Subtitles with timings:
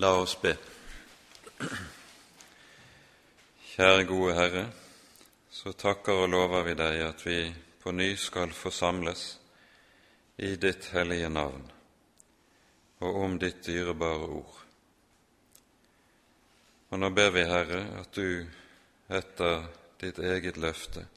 [0.00, 0.52] La oss be.
[3.72, 4.62] Kjære gode Herre,
[5.50, 7.38] så takker og lover vi deg at vi
[7.82, 9.24] på ny skal forsamles
[10.38, 11.66] i ditt hellige navn
[13.02, 14.56] og om ditt dyrebare ord.
[16.94, 18.46] Og nå ber vi, Herre, at du
[19.10, 19.66] etter
[19.98, 21.08] ditt eget løfte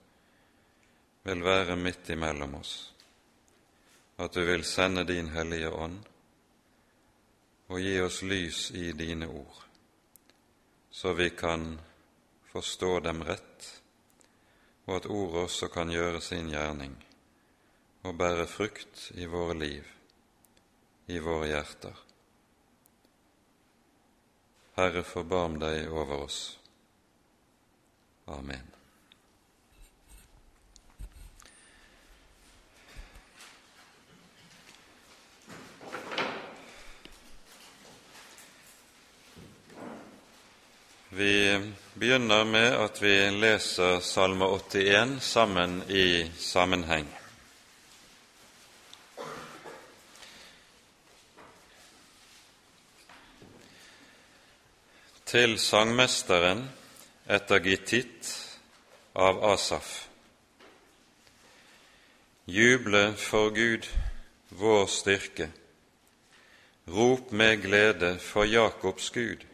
[1.29, 2.73] vil være midt imellom oss,
[4.17, 6.01] at du vil sende din Hellige Ånd
[7.71, 9.61] og gi oss lys i dine ord,
[10.91, 11.79] så vi kan
[12.51, 13.67] forstå dem rett,
[14.89, 16.97] og at ordet også kan gjøre sin gjerning
[18.03, 19.87] og bære frukt i våre liv,
[21.07, 22.03] i våre hjerter.
[24.75, 26.41] Herre, forbarm deg over oss.
[28.27, 28.80] Amen.
[41.13, 47.09] Vi begynner med at vi leser Salme 81 sammen i sammenheng.
[55.27, 56.63] Til sangmesteren
[57.27, 58.31] etter Gittit
[59.11, 59.91] av Asaf.
[62.47, 63.91] Juble for Gud,
[64.63, 65.51] vår styrke.
[66.87, 69.50] Rop med glede for Jakobs Gud.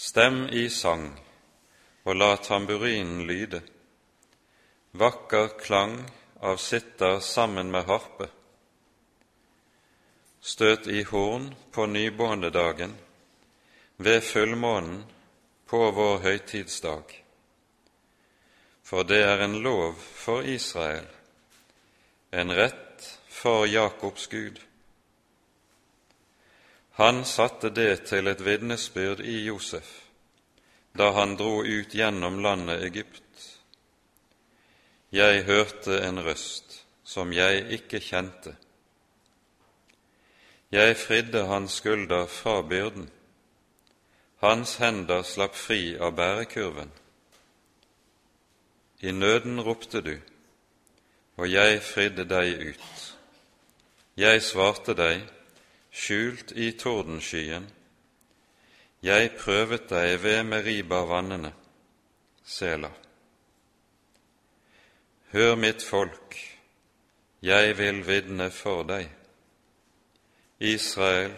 [0.00, 1.10] Stem i sang,
[2.08, 3.58] og la tamburinen lyde,
[4.96, 5.98] vakker klang
[6.40, 8.30] av sitter sammen med harpe.
[10.40, 12.94] Støt i horn på nybåndedagen,
[13.96, 15.04] ved fullmånen
[15.68, 17.12] på vår høytidsdag.
[18.82, 21.12] For det er en lov for Israel,
[22.32, 24.64] en rett for Jakobs Gud.
[27.00, 29.88] Han satte det til et vitnesbyrd i Josef
[30.92, 33.46] da han dro ut gjennom landet Egypt.
[35.12, 38.52] Jeg hørte en røst som jeg ikke kjente.
[40.70, 43.08] Jeg fridde hans skulder fra byrden.
[44.44, 46.92] Hans hender slapp fri av bærekurven.
[49.00, 50.16] I nøden ropte du,
[51.40, 52.96] og jeg fridde deg ut.
[54.20, 55.24] Jeg svarte deg,
[55.90, 57.66] skjult i tordenskyen.
[59.02, 61.52] Jeg prøvet deg ved Meriba-vannene,
[62.44, 62.90] Sela.
[65.32, 66.36] Hør mitt folk,
[67.42, 69.08] jeg vil vitne for deg.
[70.60, 71.32] Israel,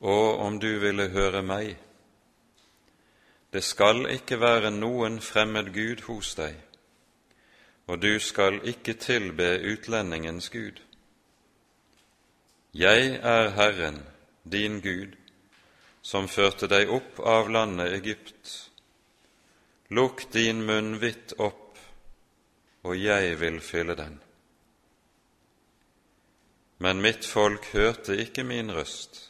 [0.00, 1.74] og om du ville høre meg.
[3.52, 6.54] Det skal ikke være noen fremmed gud hos deg,
[7.86, 10.85] og du skal ikke tilbe utlendingens gud.
[12.76, 14.02] Jeg er Herren,
[14.52, 15.14] din Gud,
[16.02, 18.50] som førte deg opp av landet Egypt.
[19.96, 21.78] Lukk din munn vidt opp,
[22.84, 24.18] og jeg vil fylle den.
[26.84, 29.22] Men mitt folk hørte ikke min røst,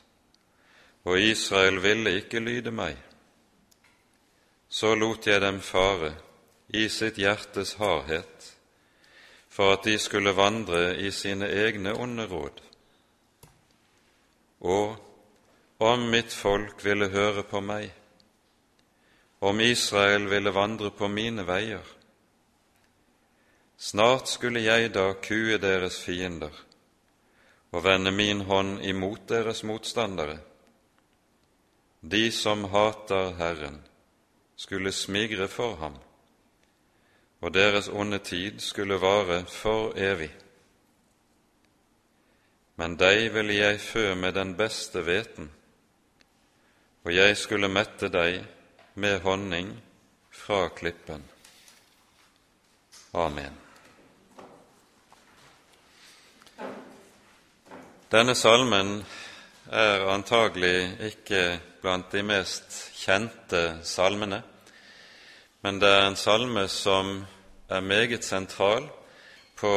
[1.06, 2.98] og Israel ville ikke lyde meg.
[4.66, 6.16] Så lot jeg dem fare
[6.74, 8.54] i sitt hjertes hardhet,
[9.46, 12.66] for at de skulle vandre i sine egne onde råd.
[14.66, 14.97] Og
[15.78, 17.93] om mitt folk ville høre på meg,
[19.47, 21.84] om Israel ville vandre på mine veier,
[23.78, 26.55] snart skulle jeg da kue deres fiender
[27.71, 30.38] og vende min hånd imot deres motstandere.
[32.00, 33.82] De som hater Herren,
[34.56, 35.99] skulle smigre for ham,
[37.44, 40.32] og deres onde tid skulle vare for evig
[42.76, 45.48] men deg ville jeg fø med den beste hveten,
[47.06, 48.42] og jeg skulle mette deg
[49.00, 49.70] med honning
[50.34, 51.25] fra klippen.
[53.16, 53.56] Amen.
[58.12, 59.00] Denne salmen
[59.73, 61.43] er antagelig ikke
[61.81, 64.43] blant de mest kjente salmene,
[65.64, 67.19] men det er en salme som
[67.69, 68.84] er meget sentral
[69.56, 69.75] på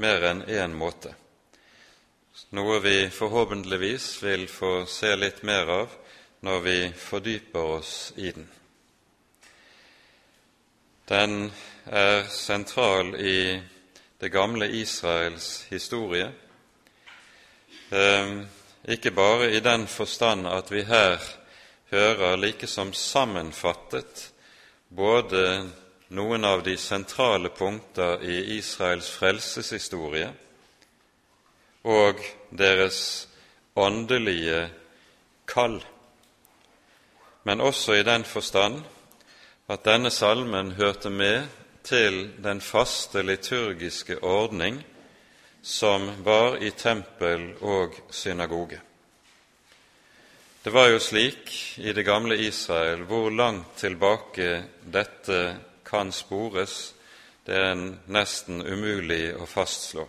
[0.00, 1.12] mer enn én måte
[2.50, 5.96] noe vi forhåpentligvis vil få se litt mer av
[6.40, 8.46] når vi fordyper oss i den.
[11.08, 11.50] Den
[11.84, 13.60] er sentral i
[14.20, 16.30] det gamle Israels historie,
[17.90, 18.46] ehm,
[18.88, 21.20] ikke bare i den forstand at vi her
[21.90, 24.32] hører like som sammenfattet
[24.88, 25.70] både
[26.08, 30.32] noen av de sentrale punkter i Israels frelseshistorie,
[31.84, 32.20] og
[32.50, 33.28] deres
[33.76, 34.68] åndelige
[35.46, 35.78] kall,
[37.44, 38.82] men også i den forstand
[39.68, 41.46] at denne salmen hørte med
[41.84, 44.82] til den faste liturgiske ordning
[45.62, 48.80] som var i tempel og synagoge.
[50.64, 56.94] Det var jo slik i det gamle Israel, hvor langt tilbake dette kan spores,
[57.46, 57.78] det er
[58.12, 60.04] nesten umulig å fastslå.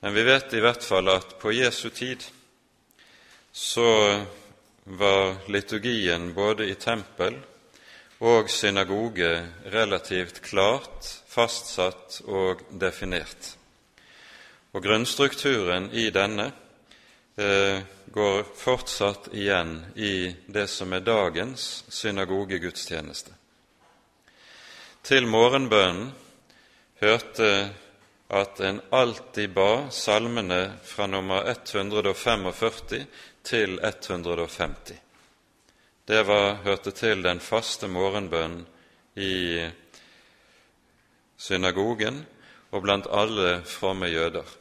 [0.00, 2.22] Men vi vet i hvert fall at på Jesu tid
[3.52, 3.88] så
[4.84, 7.34] var liturgien både i tempel
[8.22, 9.30] og synagoge
[9.74, 13.52] relativt klart fastsatt og definert.
[14.72, 16.46] Og grunnstrukturen i denne
[17.34, 17.82] eh,
[18.14, 23.34] går fortsatt igjen i det som er dagens synagogegudstjeneste.
[25.02, 26.10] Til morgenbønnen
[27.00, 27.50] hørte
[28.28, 33.04] at en alltid ba salmene fra nummer 145
[33.42, 34.94] til 150.
[36.04, 38.66] Det var, hørte til den faste morgenbønnen
[39.16, 39.64] i
[41.36, 42.24] synagogen
[42.70, 44.58] og blant alle fromme jøder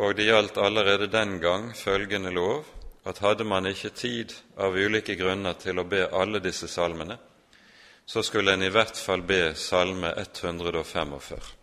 [0.00, 2.64] og det gjaldt allerede den gang følgende lov
[3.06, 7.16] at hadde man ikke tid av ulike grunner til å be alle disse salmene,
[8.06, 11.59] så skulle en i hvert fall be Salme 145.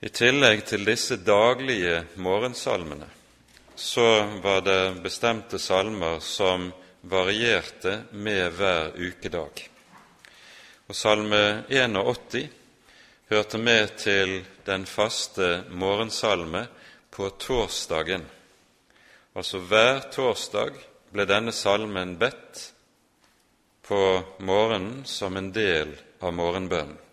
[0.00, 3.06] I tillegg til disse daglige morgensalmene
[3.76, 6.66] så var det bestemte salmer som
[7.00, 9.62] varierte med hver ukedag.
[10.88, 12.44] Og Salme 81
[13.32, 14.34] hørte med til
[14.66, 16.66] den faste morgensalme
[17.10, 18.28] på torsdagen.
[19.32, 20.76] Altså hver torsdag
[21.12, 22.68] ble denne salmen bedt
[23.88, 24.04] på
[24.44, 27.05] morgenen som en del av morgenbønnen.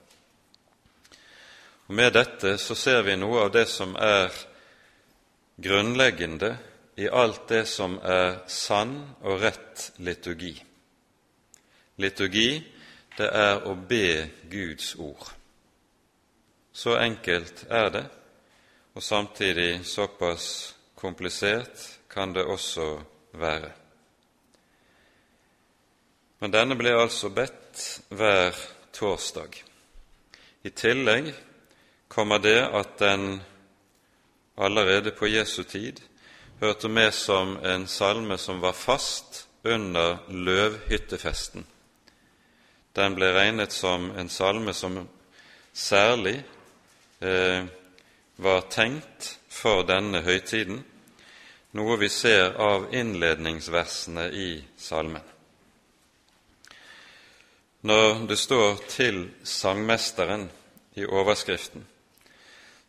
[1.88, 4.32] Og Med dette så ser vi noe av det som er
[5.64, 6.56] grunnleggende
[6.96, 10.54] i alt det som er sann og rett liturgi.
[12.00, 12.64] Liturgi,
[13.18, 15.28] det er å be Guds ord.
[16.74, 18.06] Så enkelt er det,
[18.94, 22.88] og samtidig såpass komplisert kan det også
[23.38, 23.70] være.
[26.40, 28.58] Men denne ble altså bedt hver
[28.94, 29.56] torsdag.
[30.64, 31.30] I tillegg
[32.14, 33.42] kommer det at den
[34.58, 36.00] allerede på Jesu tid
[36.62, 41.66] hørte med som en salme som var fast under løvhyttefesten.
[42.96, 45.08] Den ble regnet som en salme som
[45.74, 46.44] særlig
[47.24, 47.66] Eh,
[48.36, 50.82] var tenkt for denne høytiden,
[51.72, 55.24] noe vi ser av innledningsversene i salmen.
[57.88, 60.50] Når det står 'til sangmesteren'
[60.96, 61.88] i overskriften,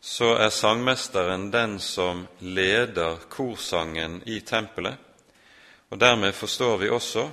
[0.05, 4.99] så er sangmesteren den som leder korsangen i tempelet,
[5.89, 7.23] og dermed forstår vi også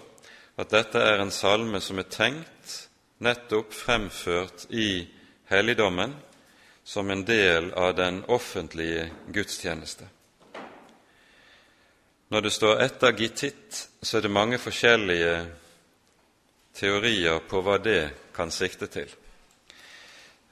[0.56, 2.78] at dette er en salme som er tenkt
[3.20, 5.04] nettopp fremført i
[5.52, 6.16] helligdommen
[6.84, 10.08] som en del av den offentlige gudstjeneste.
[12.28, 15.46] Når det står 'etter gittitt', så er det mange forskjellige
[16.74, 19.08] teorier på hva det kan sikte til.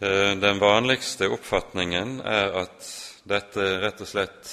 [0.02, 2.86] Eh, den vanligste oppfatningen er at
[3.28, 4.52] dette rett og slett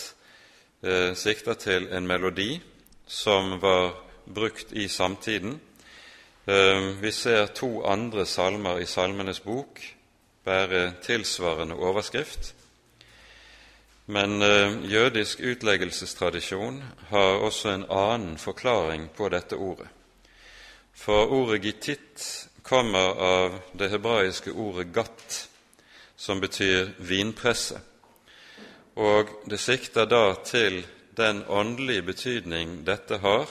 [0.83, 2.57] eh, sikter til en melodi
[3.07, 3.93] som var
[4.27, 5.53] brukt i samtiden.
[6.51, 9.79] Eh, vi ser to andre salmer i Salmenes bok
[10.43, 12.51] bære tilsvarende overskrift.
[14.07, 14.39] Men
[14.87, 16.77] jødisk utleggelsestradisjon
[17.09, 19.87] har også en annen forklaring på dette ordet.
[20.95, 22.23] For ordet gittit
[22.67, 25.46] kommer av det hebraiske ordet gatt,
[26.17, 27.79] som betyr vinpresse.
[28.97, 30.81] Og det sikter da til
[31.17, 33.49] den åndelige betydning dette har,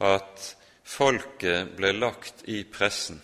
[0.00, 3.20] at folket ble lagt i pressen,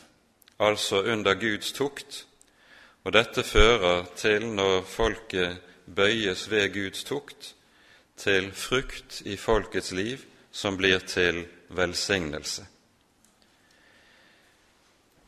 [0.61, 2.25] altså under Guds tukt,
[3.05, 7.55] og dette fører til, når folket bøyes ved Guds tukt,
[8.17, 10.23] til frukt i folkets liv
[10.53, 12.67] som blir til velsignelse.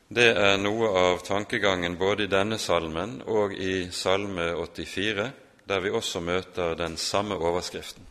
[0.09, 5.25] Det er noe av tankegangen både i denne salmen og i Salme 84,
[5.67, 8.07] der vi også møter den samme overskriften.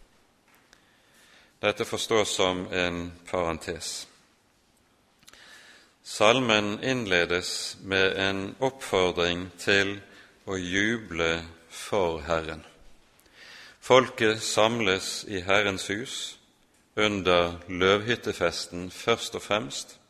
[1.63, 4.07] Dette forstås som en parentes.
[6.03, 9.95] Salmen innledes med en oppfordring til
[10.51, 12.65] å juble for Herren.
[13.79, 16.35] Folket samles i Herrens hus
[16.95, 20.01] under løvhyttefesten først og fremst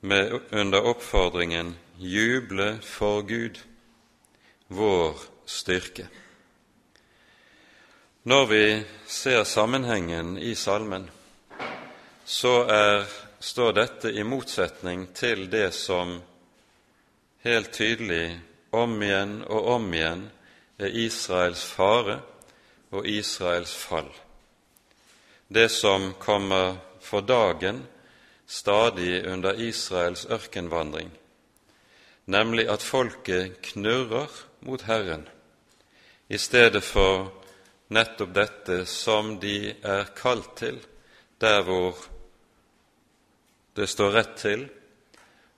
[0.00, 3.60] med, under oppfordringen 'Juble for Gud,
[4.68, 6.06] vår styrke'.
[8.22, 11.10] Når vi ser sammenhengen i salmen,
[12.24, 13.04] så er,
[13.40, 16.20] står dette i motsetning til det som
[17.42, 18.40] helt tydelig
[18.70, 20.26] om igjen og om igjen
[20.78, 22.20] er Israels fare
[22.90, 24.10] og Israels fall.
[25.48, 27.82] Det som kommer for dagen
[28.50, 31.10] stadig under Israels ørkenvandring,
[32.26, 34.32] nemlig at folket knurrer
[34.66, 35.28] mot Herren
[36.30, 37.30] i stedet for
[37.90, 40.78] nettopp dette som de er kalt til,
[41.42, 41.98] der hvor
[43.78, 44.62] det står rett til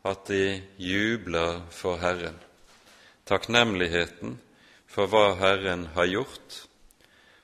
[0.08, 2.38] at de jubler for Herren.
[3.28, 4.38] Takknemligheten
[4.88, 6.58] for hva Herren har gjort,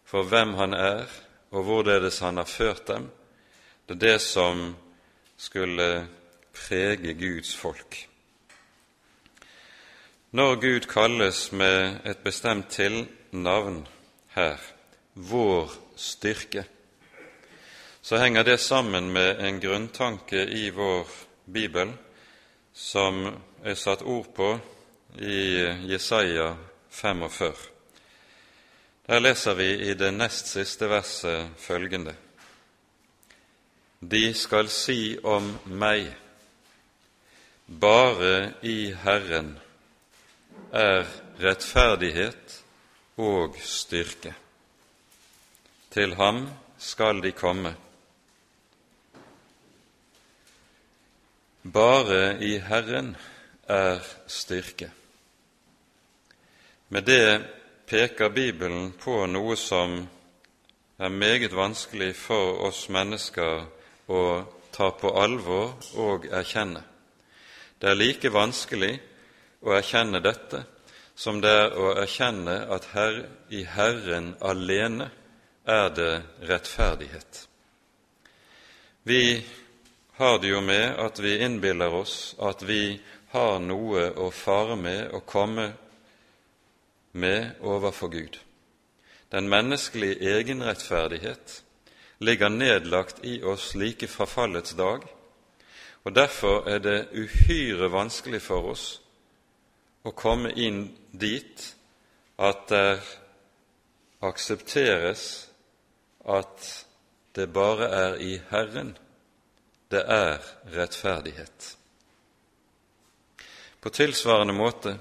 [0.09, 1.05] for hvem Han er,
[1.53, 3.11] og hvorledes Han har ført dem,
[3.89, 4.77] det er det som
[5.39, 6.07] skulle
[6.53, 8.09] prege Guds folk.
[10.31, 13.87] Når Gud kalles med et bestemt tilnavn
[14.35, 14.59] her,
[15.15, 16.65] vår styrke,
[18.03, 21.09] så henger det sammen med en grunntanke i vår
[21.53, 21.95] bibel
[22.75, 23.25] som
[23.65, 24.53] er satt ord på
[25.19, 26.55] i Jesaja
[26.91, 27.53] 45.
[29.09, 32.15] Der leser vi i det nest siste verset følgende.:
[34.01, 36.07] De skal si om meg,
[37.67, 39.57] bare i Herren
[40.71, 41.09] er
[41.43, 42.53] rettferdighet
[43.19, 44.31] og styrke.
[45.91, 46.45] Til ham
[46.79, 47.73] skal de komme.
[51.67, 53.17] Bare i Herren
[53.67, 53.99] er
[54.31, 54.93] styrke.
[56.89, 57.43] Med det
[57.91, 59.99] peker Bibelen på noe som
[60.99, 63.67] er meget vanskelig for oss mennesker
[64.09, 64.23] å
[64.73, 66.83] ta på alvor og erkjenne.
[67.79, 68.95] Det er like vanskelig
[69.63, 70.65] å erkjenne dette
[71.19, 75.09] som det er å erkjenne at her, i Herren alene
[75.67, 76.13] er det
[76.47, 77.49] rettferdighet.
[79.03, 79.45] Vi
[80.19, 83.01] har det jo med at vi innbiller oss at vi
[83.33, 85.73] har noe å fare med og komme
[87.13, 88.39] med overfor Gud.
[89.33, 91.63] Den menneskelige egenrettferdighet
[92.19, 95.05] ligger nedlagt i oss like fra fallets dag,
[96.03, 98.87] og derfor er det uhyre vanskelig for oss
[100.07, 101.65] å komme inn dit
[102.39, 103.01] at det
[104.25, 105.25] aksepteres
[106.25, 106.71] at
[107.39, 108.97] det bare er i Herren
[109.89, 110.43] det er
[110.75, 111.77] rettferdighet.
[113.81, 114.97] På tilsvarende måte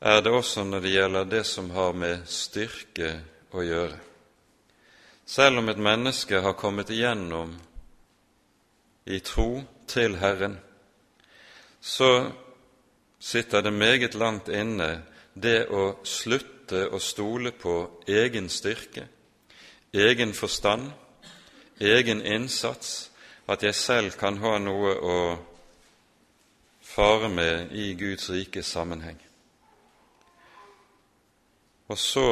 [0.00, 3.12] er det også når det gjelder det som har med styrke
[3.52, 4.07] å gjøre.
[5.28, 7.50] Selv om et menneske har kommet igjennom
[9.04, 10.54] i tro til Herren,
[11.80, 12.30] så
[13.20, 15.02] sitter det meget langt inne
[15.34, 17.74] det å slutte å stole på
[18.08, 19.04] egen styrke,
[19.92, 20.88] egen forstand,
[21.76, 23.10] egen innsats,
[23.48, 25.20] at jeg selv kan ha noe å
[26.80, 29.20] fare med i Guds rikes sammenheng.
[31.92, 32.28] Og så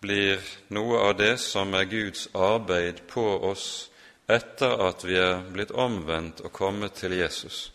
[0.00, 0.42] blir
[0.74, 3.88] noe av det som er Guds arbeid på oss
[4.28, 7.70] etter at vi er blitt omvendt og kommet til Jesus,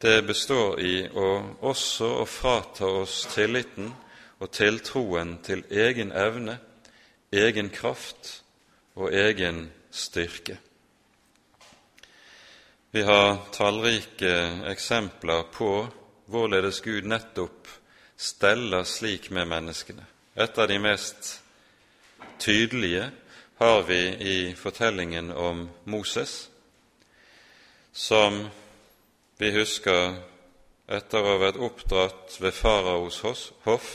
[0.00, 1.26] det består i å
[1.68, 3.90] også å frata oss tilliten
[4.40, 6.56] og tiltroen til egen evne,
[7.30, 8.38] egen kraft
[8.96, 10.56] og egen styrke.
[12.96, 14.32] Vi har tallrike
[14.72, 15.68] eksempler på
[16.32, 17.68] hvorledes Gud nettopp
[18.16, 20.09] steller slik med menneskene.
[20.36, 21.40] Et av de mest
[22.38, 23.10] tydelige
[23.58, 26.50] har vi i fortellingen om Moses,
[27.92, 28.44] som
[29.38, 30.14] vi husker
[30.86, 33.88] etter å ha vært oppdratt ved faraos hoff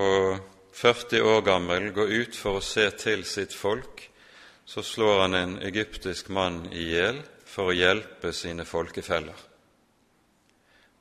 [0.00, 0.40] og
[0.72, 4.06] 40 år gammel går ut for å se til sitt folk,
[4.64, 9.36] så slår han en egyptisk mann i hjel for å hjelpe sine folkefeller.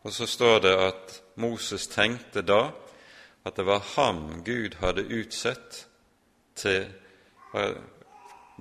[0.03, 2.72] Og så står det at Moses tenkte da
[3.50, 5.86] at det var ham Gud hadde utsett
[6.56, 6.86] til
[7.58, 7.77] eh,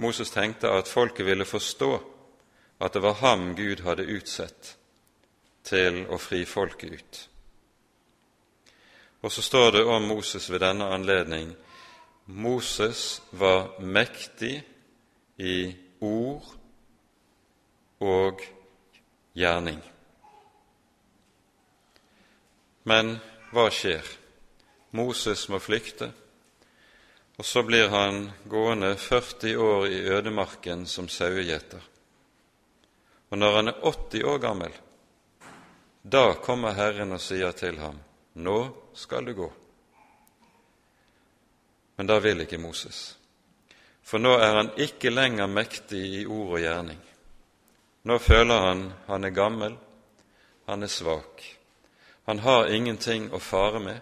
[0.01, 1.93] Moses tenkte at folket ville forstå
[2.81, 4.77] at det var ham Gud hadde utsett
[5.69, 7.19] til å fri folket ut.
[9.21, 11.51] Og så står det om Moses ved denne anledning
[12.27, 14.63] Moses var mektig
[15.37, 16.47] i ord
[18.01, 18.45] og
[19.35, 19.81] gjerning.
[22.89, 23.17] Men
[23.53, 24.07] hva skjer?
[24.91, 26.11] Moses må flykte,
[27.39, 31.83] og så blir han gående 40 år i ødemarken som sauegjeter.
[33.31, 34.73] Og når han er 80 år gammel,
[36.03, 37.99] da kommer Herren og sier til ham,
[38.39, 38.59] Nå
[38.95, 39.49] skal du gå.
[41.97, 43.19] Men da vil ikke Moses.
[44.07, 47.01] For nå er han ikke lenger mektig i ord og gjerning.
[48.07, 49.75] Nå føler han han er gammel,
[50.71, 51.43] han er svak.
[52.31, 53.99] Han har ingenting å fare med,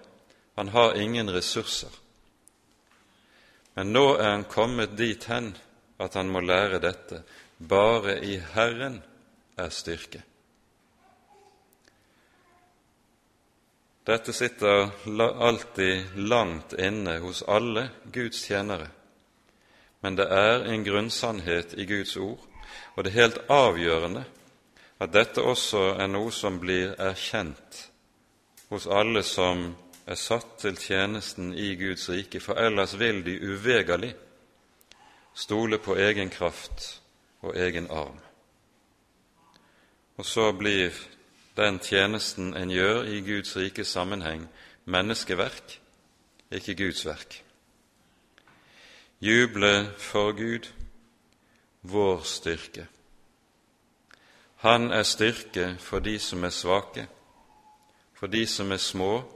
[0.57, 1.91] han har ingen ressurser.
[3.75, 5.51] Men nå er han kommet dit hen
[6.01, 7.23] at han må lære dette.
[7.59, 9.03] Bare i Herren
[9.57, 10.23] er styrke.
[14.07, 18.87] Dette sitter alltid langt inne hos alle Guds tjenere,
[20.01, 22.39] men det er en grunnsannhet i Guds ord,
[22.95, 24.23] og det er helt avgjørende
[25.03, 27.81] at dette også er noe som blir erkjent
[28.71, 29.73] hos alle som
[30.07, 34.15] er satt til tjenesten i Guds rike, for ellers vil de uvegerlig
[35.35, 37.03] stole på egen kraft
[37.43, 38.21] og egen arm.
[40.17, 40.95] Og så blir
[41.57, 44.49] den tjenesten en gjør i Guds rike sammenheng,
[44.85, 45.81] menneskeverk,
[46.51, 47.43] ikke Guds verk.
[49.21, 50.69] Juble for Gud,
[51.83, 52.87] vår styrke.
[54.57, 57.09] Han er styrke for de som er svake,
[58.15, 59.36] for de som er små,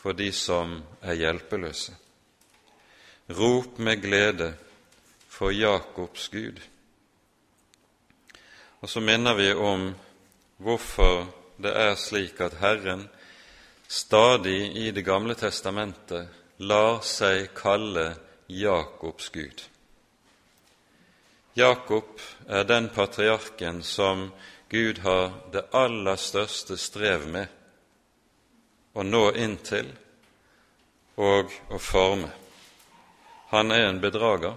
[0.00, 1.92] for de som er hjelpeløse.
[3.36, 4.54] Rop med glede
[5.28, 6.60] for Jakobs Gud.
[8.80, 9.90] Og så minner vi om
[10.56, 11.28] hvorfor
[11.60, 13.08] det er slik at Herren
[13.88, 16.28] stadig i Det gamle testamentet
[16.58, 18.14] lar seg kalle
[18.48, 19.62] Jakobs Gud.
[21.54, 24.30] Jakob er den patriarken som
[24.70, 27.59] Gud har det aller største strev med
[28.94, 29.90] å nå inn til
[31.20, 32.30] og å forme.
[33.50, 34.54] Han er en bedrager,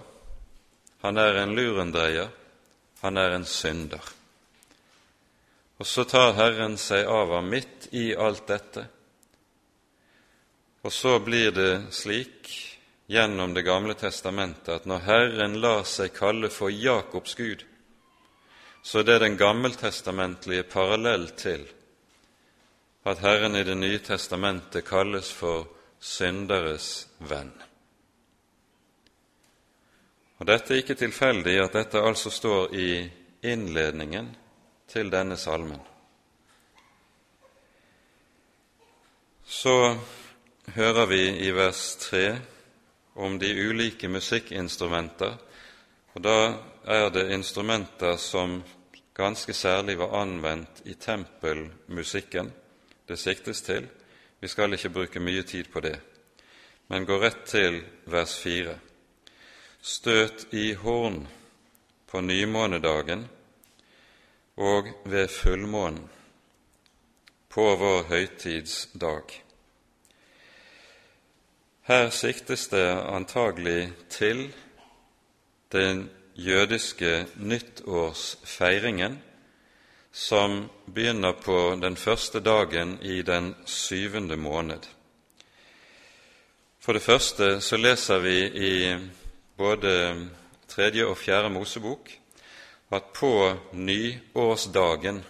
[1.02, 2.30] han er en lurendreier,
[3.02, 4.02] han er en synder.
[5.78, 8.86] Og så tar Herren seg av ham midt i alt dette.
[10.84, 12.52] Og så blir det slik
[13.06, 17.64] gjennom Det gamle testamentet at når Herren lar seg kalle for Jakobs Gud,
[18.82, 21.66] så er det den gammeltestamentlige parallell til
[23.04, 25.66] at Herren i Det nye testamentet kalles for
[26.00, 27.52] synderes venn.
[30.40, 32.88] Og Dette er ikke tilfeldig at dette altså står i
[33.44, 34.32] innledningen
[34.88, 35.80] til denne salmen.
[39.44, 39.96] Så
[40.74, 42.24] hører vi i vers 3
[43.20, 45.36] om de ulike musikkinstrumenter,
[46.16, 46.38] og da
[46.88, 48.62] er det instrumenter som
[49.14, 52.52] ganske særlig var anvendt i tempelmusikken
[53.08, 53.88] det siktes til.
[54.40, 55.96] Vi skal ikke bruke mye tid på det,
[56.88, 58.78] men gå rett til vers 4.
[59.82, 61.26] Støt i horn
[62.06, 63.26] på nymånedagen
[64.56, 66.04] og ved fullmånen
[67.48, 69.40] på vår høytidsdag.
[71.84, 74.54] Her siktes det antagelig til
[75.72, 79.18] den jødiske nyttårsfeiringen
[80.14, 84.86] som begynner på den første dagen i den syvende måned.
[86.78, 88.74] For det første så leser vi i
[89.58, 90.28] både
[90.70, 92.12] tredje og fjerde Mosebok
[92.94, 93.32] at på
[93.72, 95.24] nyårsdagen,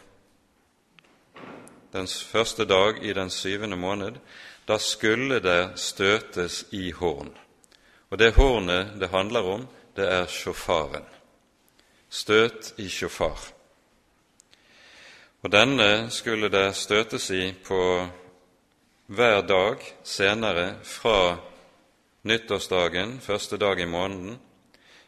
[1.93, 4.21] den første dag i den syvende måned,
[4.69, 7.33] da skulle det støtes i horn.
[8.11, 11.09] Og det hornet det handler om, det er sjåfaren.
[12.11, 13.54] Støt i sjåfar.
[15.45, 17.79] Og denne skulle det støtes i på
[19.13, 21.37] hver dag senere fra
[22.25, 24.39] nyttårsdagen, første dag i måneden,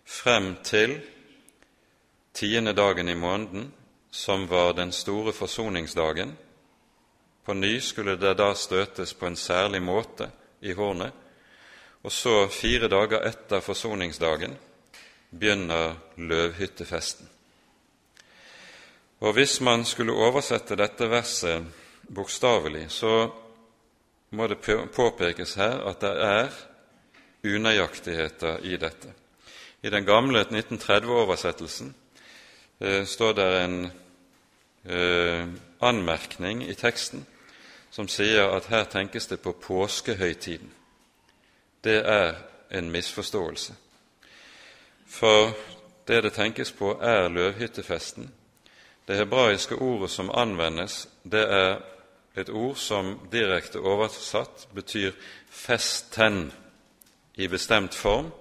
[0.05, 0.99] frem til
[2.37, 3.71] tiende dagen i måneden,
[4.11, 6.35] som var den store forsoningsdagen.
[7.45, 10.29] På ny skulle det da støtes på en særlig måte
[10.61, 11.13] i hornet,
[12.03, 14.53] og så, fire dager etter forsoningsdagen,
[15.31, 17.36] begynner løvhyttefesten.
[19.21, 21.67] Og Hvis man skulle oversette dette verset
[22.15, 23.31] bokstavelig, så
[24.31, 24.59] må det
[24.95, 26.49] påpekes her at det er
[27.45, 29.13] unøyaktigheter i dette.
[29.83, 31.95] I den gamle 1930-oversettelsen
[32.81, 33.91] Eh, står det en
[34.85, 35.49] eh,
[35.81, 37.27] anmerkning i teksten
[37.91, 40.69] som sier at her tenkes det på påskehøytiden.
[41.85, 42.35] Det er
[42.71, 43.73] en misforståelse.
[45.09, 45.57] For
[46.09, 48.29] det det tenkes på, er løvhyttefesten.
[49.07, 51.79] Det hebraiske ordet som anvendes, det er
[52.37, 55.13] et ord som direkte oversatt betyr
[55.51, 56.53] 'festen'
[57.35, 58.33] i bestemt form,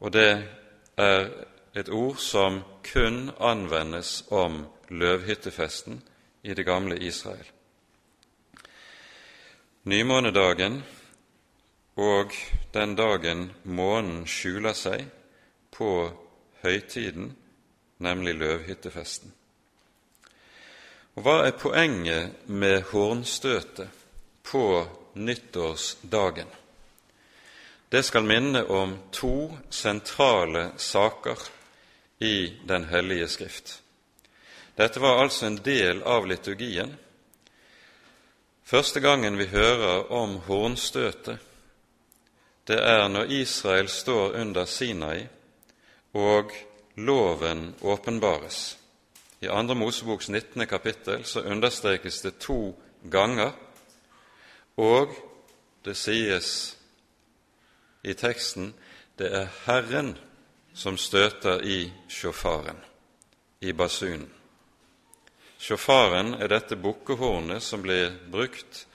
[0.00, 0.48] og det
[0.96, 1.28] er
[1.74, 6.02] et ord som kun anvendes om løvhyttefesten
[6.42, 7.46] i det gamle Israel.
[9.84, 10.82] Nymånedagen
[11.96, 12.32] og
[12.74, 15.06] den dagen månen skjuler seg
[15.72, 16.10] på
[16.62, 17.36] høytiden,
[17.98, 19.32] nemlig løvhyttefesten.
[21.12, 23.88] Og Hva er poenget med hornstøtet
[24.48, 26.48] på nyttårsdagen?
[27.92, 31.36] Det skal minne om to sentrale saker
[32.18, 33.82] i Den hellige skrift.
[34.76, 36.96] Dette var altså en del av liturgien.
[38.64, 41.36] Første gangen vi hører om hornstøtet,
[42.64, 45.26] det er når Israel står under Sinai
[46.14, 46.54] og
[46.96, 48.78] loven åpenbares.
[49.42, 50.66] I Andre Moseboks 19.
[50.66, 52.78] kapittel så understrekes det to
[53.10, 53.50] ganger,
[54.78, 55.10] og
[55.84, 56.76] det sies
[58.06, 58.68] i teksten
[59.18, 60.12] det er Herren
[60.74, 62.78] som støter i sjåfaren,
[63.60, 64.30] i basunen.
[65.58, 68.86] Sjåfaren er dette bukkehornet som blir brukt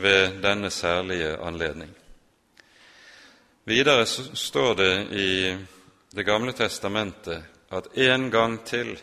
[0.00, 1.92] ved denne særlige anledning.
[3.68, 5.56] Videre står det i
[6.16, 8.96] Det gamle testamentet at en gang til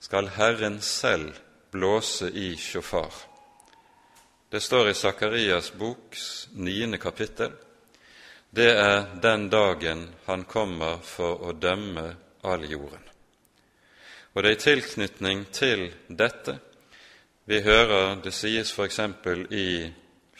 [0.00, 1.36] skal Herren selv
[1.70, 3.12] blåse i sjåfar.
[4.50, 7.52] Det står i Sakarias boks niende kapittel.
[8.50, 12.08] Det er den dagen han kommer for å dømme
[12.42, 13.04] all jorden.
[14.32, 16.58] Og det er i tilknytning til dette
[17.50, 19.00] vi hører det sies f.eks.
[19.50, 19.90] i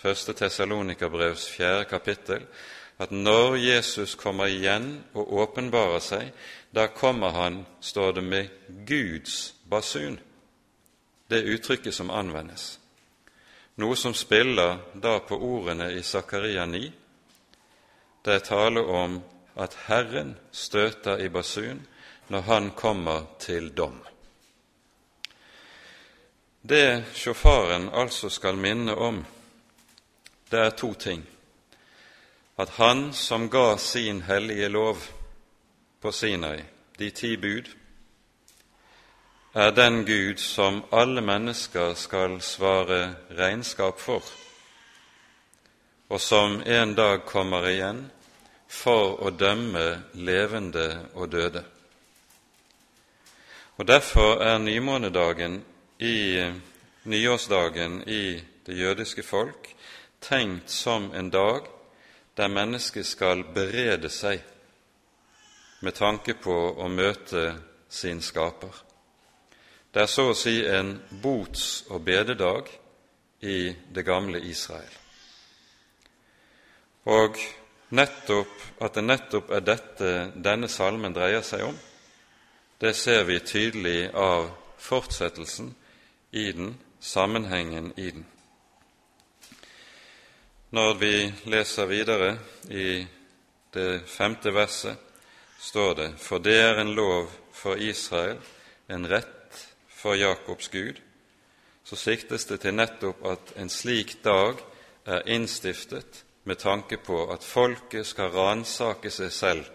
[0.03, 0.29] 1.
[0.39, 2.45] Tessalonikerbrevs fjerde kapittel
[3.03, 6.29] at når Jesus kommer igjen og åpenbarer seg,
[6.71, 10.21] da kommer han, står det, med Guds basun,
[11.27, 12.79] det uttrykket som anvendes,
[13.75, 16.93] noe som spiller da på ordene i Zakaria 9.
[18.23, 19.21] Det er tale om
[19.55, 21.87] at Herren støter i basun
[22.29, 23.97] når Han kommer til dom.
[26.63, 29.25] Det sjåfaren altså skal minne om,
[30.51, 31.25] det er to ting.
[32.59, 34.99] At Han som ga sin hellige lov,
[36.01, 36.63] på Sinai,
[36.99, 37.69] de ti bud,
[39.55, 44.23] er den Gud som alle mennesker skal svare regnskap for,
[46.09, 48.05] og som en dag kommer igjen
[48.71, 51.65] for å dømme levende og døde.
[53.77, 55.63] Og Derfor er nymånedagen
[55.99, 56.45] i
[57.05, 59.69] nyårsdagen i det jødiske folk
[60.21, 61.65] tenkt som en dag
[62.37, 64.45] der mennesket skal berede seg
[65.81, 67.55] med tanke på å møte
[67.89, 68.73] sin skaper.
[69.91, 72.69] Det er så å si en bots- og bededag
[73.41, 74.93] i det gamle Israel.
[77.11, 77.39] Og
[77.91, 81.79] nettopp, at det nettopp er dette denne salmen dreier seg om,
[82.81, 85.75] det ser vi tydelig av fortsettelsen
[86.31, 88.27] i den, sammenhengen i den.
[90.71, 91.15] Når vi
[91.51, 92.35] leser videre
[92.71, 93.07] i
[93.75, 95.10] det femte verset,
[95.61, 98.39] står det for det er en lov for Israel,
[98.89, 101.01] en rett for Jakobs Gud,
[101.85, 104.61] så siktes det til nettopp at en slik dag
[105.05, 109.69] er innstiftet med tanke på at folket skal ransake seg selv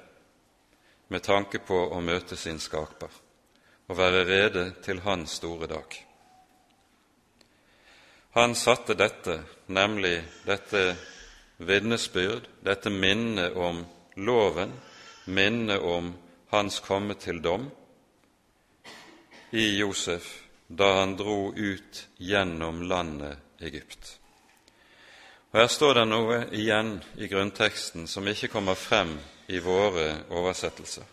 [1.13, 3.11] med tanke på å møte sin skaper
[3.85, 5.99] og være rede til hans store dag.
[8.35, 10.17] Han satte dette, nemlig
[10.47, 10.95] dette
[11.57, 13.83] vitnesbyrd, dette minnet om
[14.17, 14.73] loven,
[15.25, 16.13] minne om
[16.53, 17.69] hans komme til dom
[19.51, 20.27] i Josef
[20.67, 24.17] da han dro ut gjennom landet Egypt.
[25.51, 29.13] Og Her står det noe igjen i grunnteksten som ikke kommer frem
[29.47, 31.05] i våre oversettelser.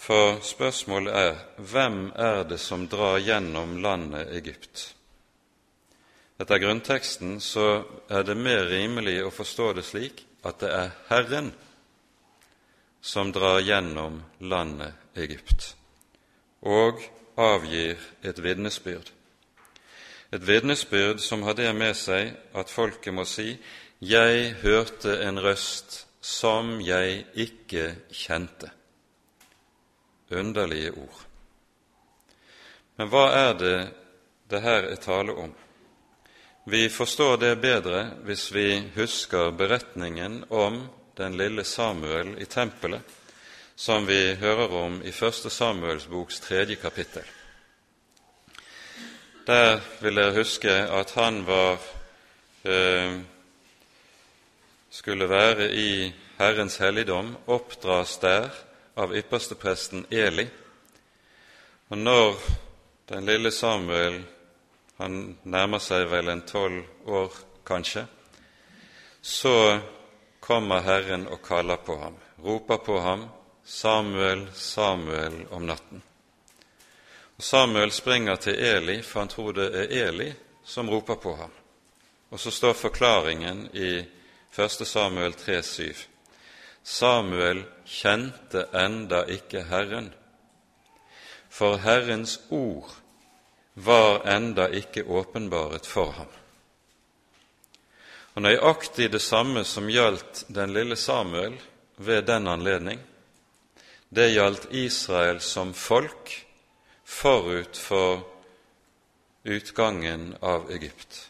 [0.00, 4.90] For spørsmålet er hvem er det som drar gjennom landet Egypt?
[6.40, 11.52] Etter grunnteksten så er det mer rimelig å forstå det slik at det er Herren
[13.00, 15.74] som drar gjennom landet Egypt
[16.60, 17.00] og
[17.40, 19.08] avgir et vitnesbyrd.
[20.30, 23.58] Et vitnesbyrd som har det med seg at folket må si
[24.00, 28.70] 'Jeg hørte en røst som jeg ikke kjente'.
[30.30, 31.26] Underlige ord.
[32.96, 33.90] Men hva er det
[34.50, 35.54] det her er tale om?
[36.66, 40.88] Vi forstår det bedre hvis vi husker beretningen om
[41.20, 43.02] den lille Samuel i tempelet,
[43.76, 47.24] som vi hører om i Første Samuels boks tredje kapittel.
[49.46, 51.78] Der vil dere huske at han var
[52.64, 53.20] eh,
[54.90, 58.50] skulle være i Herrens helligdom, oppdras der
[58.96, 60.46] av ypperstepresten Eli.
[61.88, 62.36] Og når
[63.08, 64.22] den lille Samuel
[65.00, 67.32] han nærmer seg vel en tolv år,
[67.66, 68.04] kanskje,
[69.22, 69.80] så
[70.50, 73.28] kommer Herren og kaller på ham, roper på ham,
[73.64, 76.02] Samuel, Samuel om natten.
[77.38, 80.32] Og Samuel springer til Eli, for han tror det er Eli
[80.66, 81.52] som roper på ham.
[82.30, 83.92] Og så står forklaringen i
[84.58, 84.86] 1.
[84.86, 86.02] Samuel 3,7.
[86.82, 90.10] Samuel kjente enda ikke Herren,
[91.48, 92.90] for Herrens ord
[93.74, 96.39] var enda ikke åpenbaret for ham.
[98.34, 101.56] Og nøyaktig det samme som gjaldt den lille Samuel
[101.96, 103.00] ved den anledning,
[104.10, 106.32] det gjaldt Israel som folk
[107.04, 108.22] forut for
[109.44, 111.26] utgangen av Egypt.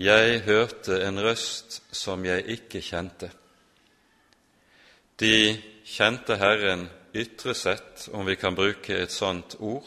[0.00, 3.30] Jeg hørte en røst som jeg ikke kjente.
[5.20, 9.84] De kjente Herren ytre sett, om vi kan bruke et sånt ord,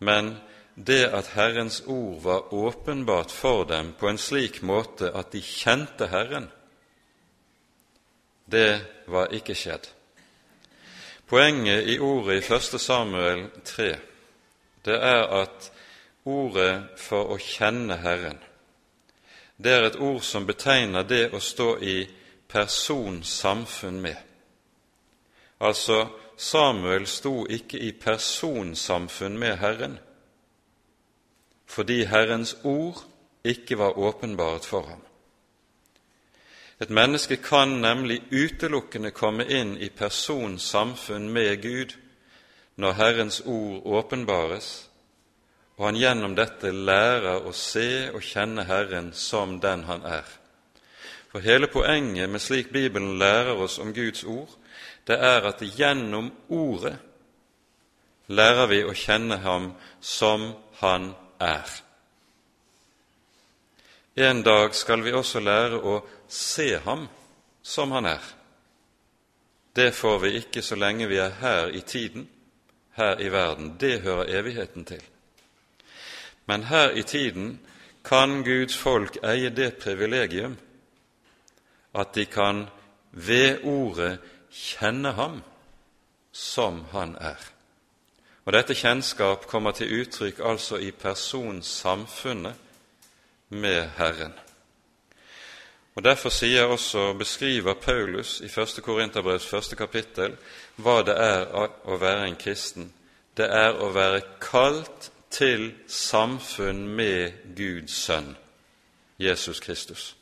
[0.00, 0.32] men
[0.74, 6.08] det at Herrens ord var åpenbart for dem på en slik måte at de kjente
[6.10, 6.50] Herren,
[8.50, 9.86] det var ikke skjedd.
[11.30, 12.80] Poenget i ordet i 1.
[12.80, 13.90] Samuel 3
[14.84, 15.72] det er at
[16.24, 18.38] ordet for å kjenne Herren,
[19.60, 21.96] det er et ord som betegner det å stå i
[22.48, 24.16] personsamfunn med.
[25.60, 26.06] Altså,
[26.40, 29.98] Samuel sto ikke i personsamfunn med Herren,
[31.70, 33.04] fordi Herrens ord
[33.44, 35.02] ikke var åpenbart for ham.
[36.80, 41.94] Et menneske kan nemlig utelukkende komme inn i personsamfunn med Gud
[42.76, 44.88] når Herrens ord åpenbares,
[45.76, 50.26] og han gjennom dette lærer å se og kjenne Herren som den han er.
[51.30, 54.50] For hele poenget med slik Bibelen lærer oss om Guds ord,
[55.06, 56.96] det er at gjennom Ordet
[58.26, 61.68] lærer vi å kjenne Ham som Han er.
[64.14, 67.06] En dag skal vi også lære å se ham
[67.62, 68.24] som han er.
[69.76, 72.28] Det får vi ikke så lenge vi er her i tiden,
[72.98, 73.76] her i verden.
[73.80, 75.02] Det hører evigheten til.
[76.46, 77.60] Men her i tiden
[78.04, 80.56] kan Guds folk eie det privilegium
[81.94, 82.66] at de kan
[83.10, 84.18] ved ordet
[84.50, 85.40] kjenne ham
[86.32, 87.38] som han er.
[88.50, 92.54] Og Dette kjennskap kommer til uttrykk altså i personsamfunnet
[93.48, 94.32] med Herren.
[95.94, 98.82] Og Derfor sier også, beskriver Paulus i 1.
[98.82, 100.34] Korinterbrevs første kapittel
[100.82, 101.46] hva det er
[101.86, 102.90] å være en kristen.
[103.36, 108.36] Det er å være kalt til samfunn med Guds sønn,
[109.18, 110.16] Jesus Kristus.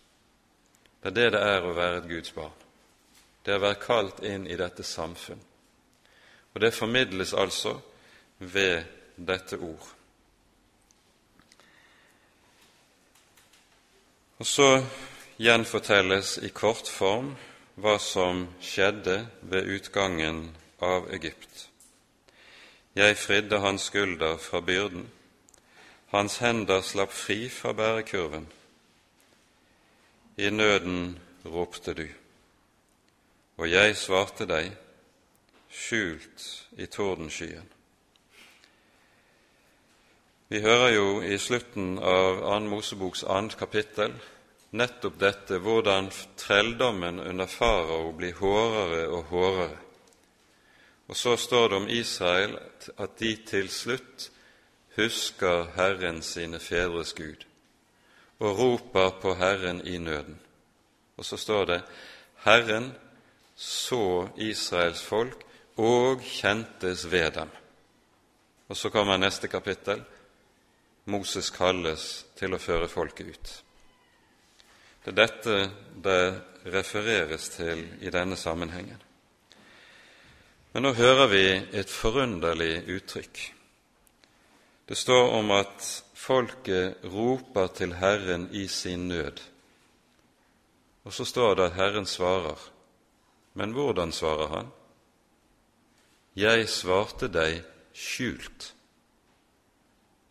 [1.01, 2.53] Det er det det er å være et Guds barn.
[3.45, 5.41] Det er å være kalt inn i dette samfunn.
[6.55, 7.81] Og det formidles altså
[8.39, 8.85] ved
[9.17, 9.95] dette ord.
[14.39, 14.85] Og så
[15.39, 17.33] gjenfortelles i kort form
[17.79, 20.45] hva som skjedde ved utgangen
[20.83, 21.69] av Egypt.
[22.95, 25.07] Jeg fridde hans skulder fra byrden,
[26.11, 28.47] hans hender slapp fri fra bærekurven.
[30.39, 32.07] I nøden ropte du,
[33.57, 34.71] og jeg svarte deg,
[35.71, 36.47] skjult
[36.79, 37.78] i tordenskyen.
[40.51, 42.61] Vi hører jo i slutten av 2.
[42.73, 43.51] Moseboks 2.
[43.61, 44.15] kapittel
[44.81, 46.09] nettopp dette, hvordan
[46.41, 49.77] trelldommen under farao blir hårdere og hårdere.
[51.13, 52.57] Og så står det om Israel
[52.97, 54.31] at de til slutt
[54.97, 57.45] husker Herren sine fedres Gud
[58.41, 60.41] og roper på Herren i nøden.
[61.21, 61.83] Og så står det
[62.49, 62.95] Herren
[63.55, 65.45] så Israels folk
[65.77, 67.51] og kjentes ved dem.
[68.69, 70.09] Og så kommer neste kapittel
[71.09, 72.05] Moses kalles
[72.37, 73.53] til å føre folket ut.
[75.05, 75.59] Det er dette
[76.05, 76.23] det
[76.69, 79.01] refereres til i denne sammenhengen.
[80.73, 81.45] Men nå hører vi
[81.81, 83.41] et forunderlig uttrykk.
[84.89, 85.85] Det står om at
[86.17, 89.41] folket roper til Herren i sin nød.
[91.09, 92.61] Og så står det at Herren svarer.
[93.57, 94.73] Men hvordan svarer Han?
[96.37, 97.63] Jeg svarte deg
[97.97, 98.75] skjult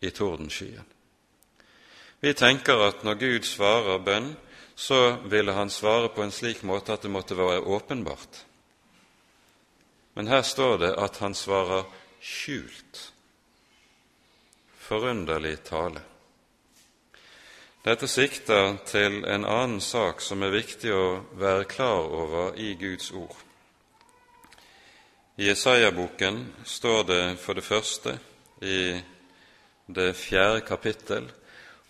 [0.00, 0.84] i tordenskyen.
[2.20, 4.32] Vi tenker at når Gud svarer bønn,
[4.74, 8.44] så ville han svare på en slik måte at det måtte være åpenbart.
[10.14, 11.86] Men her står det at han svarer
[12.22, 13.12] skjult.
[14.88, 16.02] Forunderlig tale.
[17.84, 23.12] Dette sikter til en annen sak som er viktig å være klar over i Guds
[23.14, 23.36] ord.
[25.38, 28.18] I Jesaja-boken står det for det første
[28.62, 28.98] i
[29.88, 31.30] det fjerde kapittel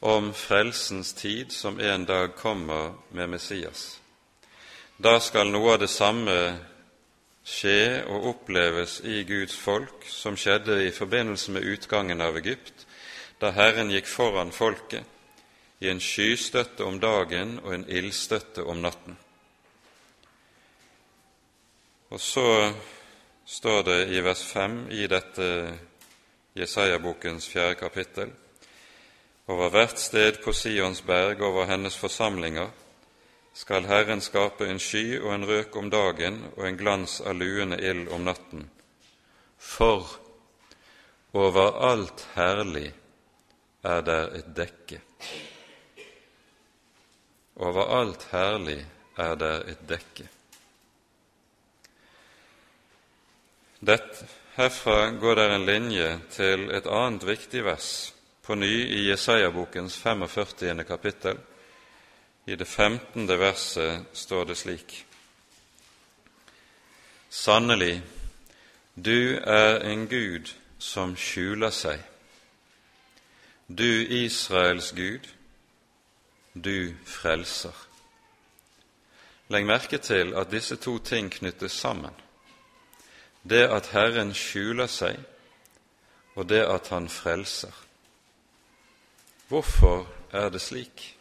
[0.01, 4.01] om frelsens tid som en dag kommer med Messias.
[4.99, 6.59] da skal noe av det samme
[7.45, 12.87] skje og oppleves i Guds folk som skjedde i forbindelse med utgangen av Egypt,
[13.41, 15.05] da Herren gikk foran folket
[15.81, 19.17] i en skystøtte om dagen og en ildstøtte om natten.
[22.11, 22.73] Og så
[23.47, 25.49] står det i vers 5 i dette
[26.59, 28.35] Jesaja-bokens fjerde kapittel
[29.49, 32.69] over hvert sted på Sions berg, over hennes forsamlinger,
[33.55, 37.79] skal Herren skape en sky og en røk om dagen og en glans av luende
[37.81, 38.69] ild om natten.
[39.59, 40.05] For
[41.33, 42.93] over alt herlig
[43.83, 45.01] er der et dekke.
[47.57, 48.83] Over alt herlig
[49.17, 50.29] er der et dekke.
[53.81, 59.99] Dette, herfra går der en linje til et annet viktig vers, på ny i Jesaja-bokens
[60.03, 60.85] 45.
[60.85, 61.39] kapittel.
[62.47, 63.29] I det 15.
[63.29, 65.07] verset står det slik.:
[67.31, 68.03] Sannelig,
[68.97, 72.03] du er en Gud som skjuler seg.
[73.69, 75.29] Du Israels Gud,
[76.55, 77.75] du frelser.
[79.49, 82.15] Legg merke til at disse to ting knyttes sammen.
[83.49, 85.17] Det at Herren skjuler seg,
[86.37, 87.73] og det at Han frelser.
[89.49, 91.15] Hvorfor er det slik?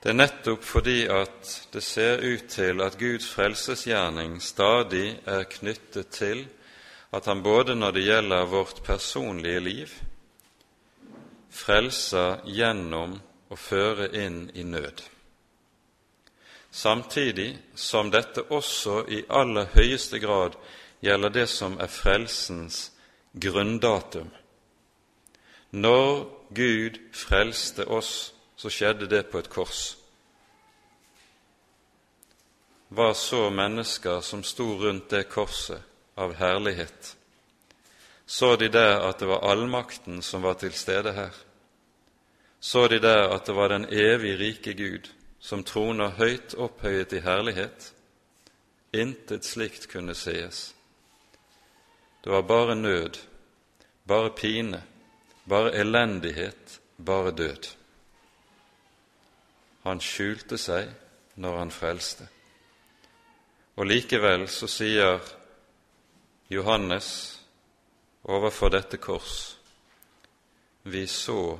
[0.00, 6.08] Det er nettopp fordi at det ser ut til at Guds frelsesgjerning stadig er knyttet
[6.16, 6.46] til
[7.12, 9.92] at Han både når det gjelder vårt personlige liv,
[11.50, 13.18] frelser gjennom
[13.50, 15.02] å føre inn i nød.
[16.70, 20.54] Samtidig som dette også i aller høyeste grad
[21.02, 22.90] gjelder det som er frelsens
[23.32, 24.30] grunndatum.
[25.70, 26.12] Når
[26.54, 29.96] Gud frelste oss, så skjedde det på et kors.
[32.90, 35.82] Hva så mennesker som sto rundt det korset
[36.18, 37.14] av herlighet?
[38.26, 41.34] Så de der at det var allmakten som var til stede her?
[42.60, 45.08] så de der at det var den evig rike Gud
[45.40, 47.92] som troner høyt opphøyet i herlighet.
[48.92, 50.74] Intet slikt kunne sees.
[52.24, 53.18] Det var bare nød,
[54.06, 54.82] bare pine,
[55.48, 57.70] bare elendighet, bare død.
[59.82, 60.90] Han skjulte seg
[61.40, 62.28] når han frelste.
[63.76, 65.24] Og likevel så sier
[66.50, 67.08] Johannes
[68.28, 69.56] overfor dette kors
[70.82, 71.58] vi så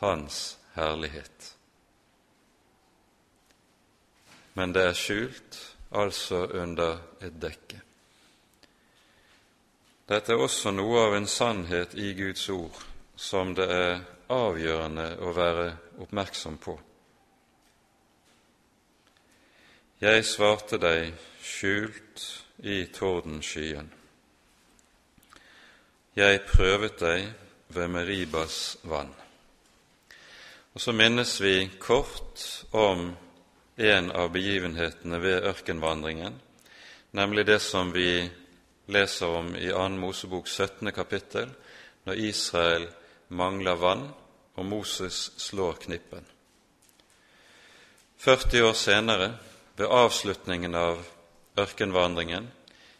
[0.00, 1.57] hans herlighet.
[4.58, 5.56] Men det er skjult,
[5.94, 7.78] altså under et dekke.
[10.08, 12.80] Dette er også noe av en sannhet i Guds ord
[13.18, 14.00] som det er
[14.32, 15.68] avgjørende å være
[16.02, 16.74] oppmerksom på.
[20.02, 22.24] Jeg svarte deg skjult
[22.66, 23.92] i tordenskyen.
[26.18, 27.30] Jeg prøvet deg
[27.74, 29.14] ved Meribas vann.
[30.74, 33.10] Og så minnes vi kort om
[33.78, 36.34] en av begivenhetene ved ørkenvandringen,
[37.10, 38.28] nemlig det som vi
[38.86, 39.88] leser om i 2.
[40.00, 40.92] Mosebok 17.
[40.92, 41.50] kapittel,
[42.04, 42.88] når Israel
[43.28, 44.06] mangler vann
[44.54, 46.24] og Moses slår knippen.
[48.18, 49.28] 40 år senere,
[49.78, 51.04] ved avslutningen av
[51.56, 52.48] ørkenvandringen,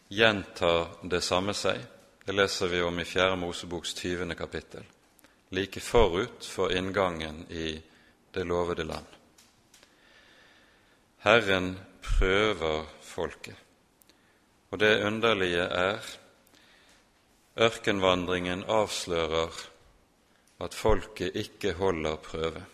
[0.08, 1.82] gjentar det samme seg.
[2.24, 3.34] Det leser vi om i 4.
[3.36, 4.34] Moseboks 20.
[4.38, 4.86] kapittel
[5.48, 7.82] like forut for inngangen i
[8.30, 9.06] det lovede land.
[11.24, 13.56] Herren prøver folket,
[14.70, 15.98] og det underlige er
[17.58, 19.54] ørkenvandringen avslører
[20.62, 22.64] at folket ikke holder prøve.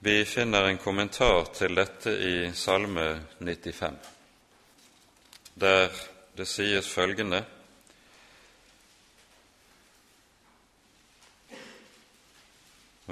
[0.00, 4.08] Vi finner en kommentar til dette i Salme 95,
[5.54, 5.92] der
[6.36, 7.44] det sies følgende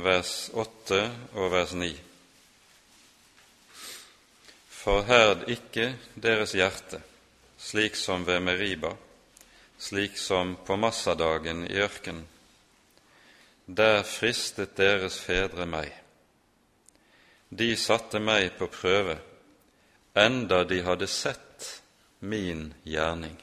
[0.03, 1.01] vers 8
[1.35, 1.91] og vers 9.
[4.81, 7.03] Forherd ikke deres hjerte,
[7.61, 8.95] slik som ved Meriba,
[9.79, 12.25] slik som på massadagen i ørkenen.
[13.67, 15.93] Der fristet deres fedre meg.
[17.51, 19.19] De satte meg på prøve,
[20.17, 21.69] enda de hadde sett
[22.21, 23.37] min gjerning.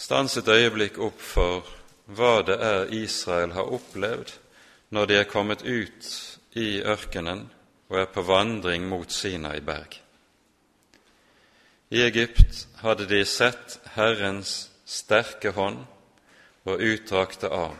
[0.00, 1.79] Stans et øyeblikk opp for
[2.16, 4.34] hva det er Israel har opplevd
[4.90, 6.06] når de er kommet ut
[6.58, 7.46] i ørkenen
[7.90, 9.98] og er på vandring mot Sinai berg.
[11.90, 15.84] I Egypt hadde de sett Herrens sterke hånd
[16.66, 17.78] og utdrakte arm,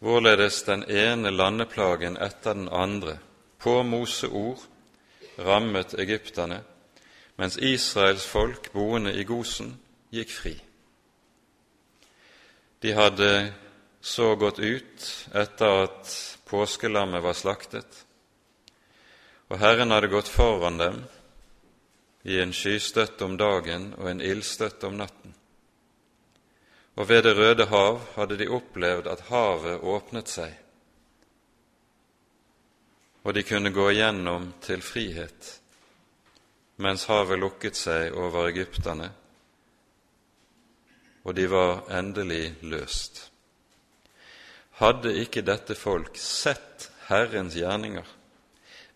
[0.00, 3.18] hvorledes den ene landeplagen etter den andre
[3.60, 4.60] på Mose ord
[5.38, 6.62] rammet egypterne,
[7.36, 9.74] mens Israels folk boende i Gosen
[10.12, 10.54] gikk fri.
[12.84, 13.52] De hadde
[14.00, 16.10] så gått ut etter at
[16.44, 18.02] påskelammet var slaktet,
[19.48, 20.98] og Herren hadde gått foran dem
[22.28, 25.32] i en skystøtte om dagen og en ildstøtte om natten.
[27.00, 30.52] Og ved Det røde hav hadde de opplevd at havet åpnet seg,
[33.24, 35.54] og de kunne gå igjennom til frihet,
[36.76, 39.08] mens havet lukket seg over egypterne,
[41.24, 43.30] og de var endelig løst.
[44.80, 48.06] Hadde ikke dette folk sett Herrens gjerninger,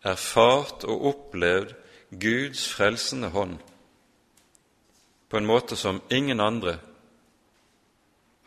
[0.05, 1.75] erfart og opplevd
[2.11, 3.59] Guds frelsende hånd
[5.29, 6.79] på en måte som ingen andre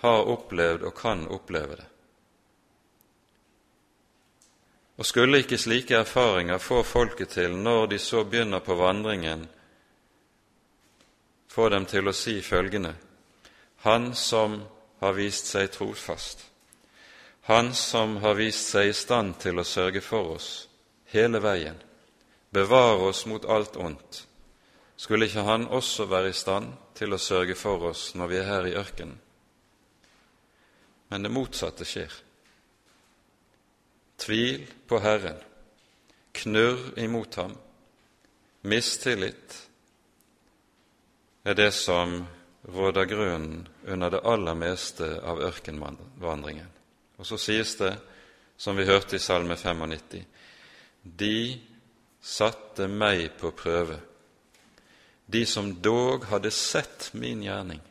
[0.01, 1.86] har opplevd og kan oppleve det.
[4.97, 9.47] Og skulle ikke slike erfaringer få folket til, når de så begynner på vandringen,
[11.47, 12.95] få dem til å si følgende
[13.82, 14.61] Han som
[14.99, 16.47] har vist seg trofast,
[17.41, 20.49] Han som har vist seg i stand til å sørge for oss
[21.09, 21.79] hele veien,
[22.53, 24.27] bevare oss mot alt ondt,
[24.95, 28.45] skulle ikke Han også være i stand til å sørge for oss når vi er
[28.45, 29.17] her i ørkenen?
[31.09, 32.13] Men det motsatte skjer.
[34.21, 35.41] Tvil på Herren,
[36.38, 37.57] knurr imot ham,
[38.61, 39.57] mistillit
[41.43, 42.21] er det som
[42.62, 46.70] råder grunnen under det aller meste av ørkenvandringen.
[47.18, 47.95] Og så sies det,
[48.57, 50.26] som vi hørte i Salme 95,
[51.03, 51.62] de
[52.22, 53.97] satte meg på prøve,
[55.26, 57.82] de som dog hadde sett min gjerning.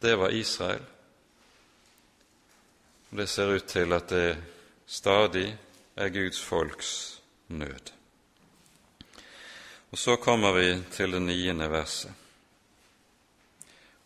[0.00, 0.82] Det var Israel.
[3.10, 4.36] Det ser ut til at det
[4.86, 5.48] stadig
[5.96, 7.95] er Guds folks nød.
[9.96, 12.12] Og Så kommer vi til det niende verset,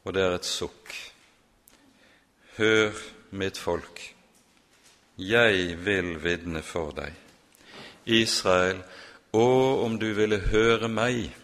[0.04, 0.92] og det er et sukk.
[2.60, 2.94] Hør,
[3.34, 3.98] mitt folk,
[5.18, 7.10] jeg vil vitne for deg.
[8.06, 8.84] Israel,
[9.34, 9.42] å,
[9.82, 11.34] om du ville høre meg!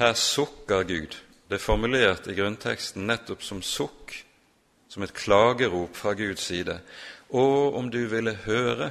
[0.00, 1.20] Her sukker Gud.
[1.52, 4.16] Det er formulert i grunnteksten nettopp som sukk,
[4.88, 6.80] som et klagerop fra Guds side.
[7.28, 7.46] Å,
[7.76, 8.88] om du ville høre!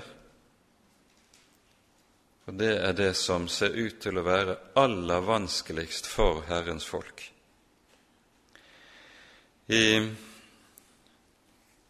[2.50, 7.22] Og det er det som ser ut til å være aller vanskeligst for Herrens folk.
[9.70, 10.00] I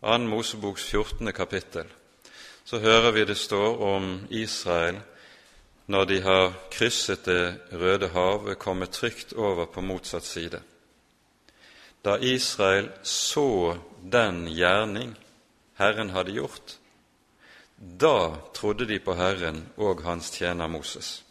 [0.03, 0.17] 2.
[0.27, 1.31] Moseboks 14.
[1.31, 1.87] kapittel
[2.67, 4.99] så hører vi det står om Israel
[5.87, 10.59] når de har krysset Det røde havet, kommet trygt over på motsatt side.
[12.03, 15.15] Da Israel så den gjerning
[15.79, 16.78] Herren hadde gjort,
[17.79, 21.23] da trodde de på Herren og hans tjener Moses.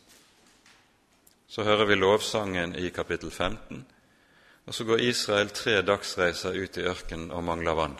[1.49, 3.84] Så hører vi lovsangen i kapittel 15,
[4.64, 7.99] og så går Israel tre dagsreiser ut i ørkenen og mangler vann.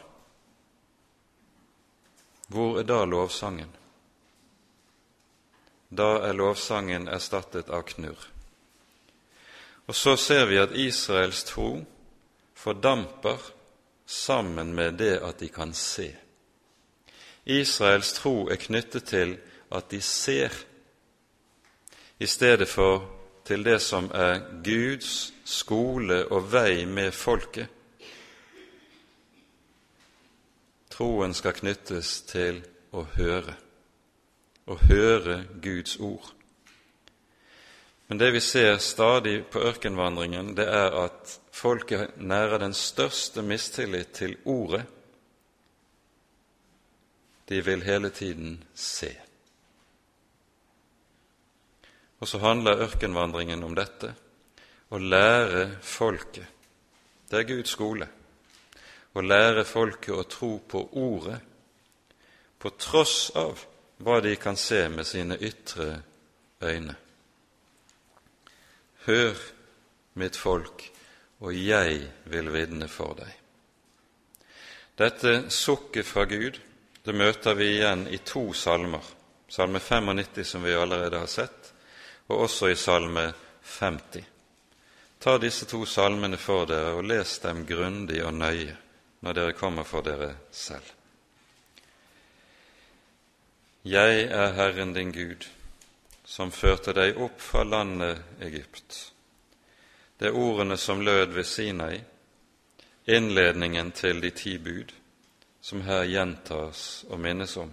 [2.49, 3.69] Hvor er da lovsangen?
[5.89, 8.29] Da er lovsangen erstattet av knurr.
[9.89, 11.85] Og så ser vi at Israels tro
[12.57, 13.41] fordamper
[14.07, 16.09] sammen med det at de kan se.
[17.49, 19.39] Israels tro er knyttet til
[19.73, 20.53] at de ser,
[22.19, 23.05] i stedet for
[23.47, 27.69] til det som er Guds skole og vei med folket,
[30.99, 32.57] Troen skal knyttes til
[32.91, 33.53] å høre,
[34.67, 36.33] å høre Guds ord.
[38.09, 44.11] Men det vi ser stadig på ørkenvandringen, det er at folket nærer den største mistillit
[44.17, 44.83] til Ordet.
[47.49, 49.11] De vil hele tiden se.
[52.19, 54.13] Og så handler ørkenvandringen om dette
[54.91, 56.47] å lære folket.
[57.29, 58.09] Det er Guds skole
[59.19, 61.39] å lære folket å tro på Ordet,
[62.59, 63.65] på tross av
[64.03, 65.89] hva de kan se med sine ytre
[66.63, 66.95] øyne.
[69.07, 69.35] Hør,
[70.19, 70.85] mitt folk,
[71.43, 73.35] og jeg vil vitne for deg.
[74.99, 76.59] Dette sukket fra Gud
[77.09, 79.01] det møter vi igjen i to salmer,
[79.49, 81.71] salme 95, som vi allerede har sett,
[82.27, 83.23] og også i salme
[83.65, 84.27] 50.
[85.19, 88.77] Ta disse to salmene for dere og les dem grundig og nøye
[89.25, 90.93] når dere kommer for dere selv.
[93.89, 95.49] Jeg er Herren din Gud,
[96.29, 99.01] som førte deg opp fra landet Egypt.
[100.21, 102.01] Det er ordene som lød ved Sinai.
[103.07, 104.98] innledningen til de ti bud,
[105.61, 107.71] som her gjentas og minnes om.